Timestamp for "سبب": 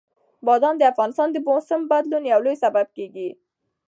2.63-2.87